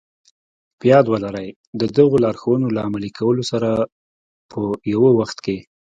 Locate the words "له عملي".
2.75-3.11